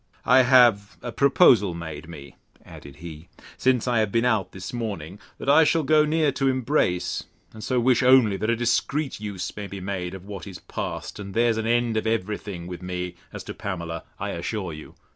[0.25, 5.19] I have a proposal made me, added he, since I have been out this morning,
[5.37, 9.55] that I shall go near to embrace; and so wish only, that a discreet use
[9.55, 12.81] may be made of what is past; and there's an end of every thing with
[12.81, 14.95] me, as to Pamela, I'll assure you.